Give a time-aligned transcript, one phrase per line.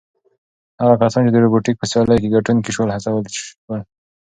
[0.81, 3.81] هغه کسان چې د روبوټیک په سیالیو کې ګټونکي شول هڅول شول.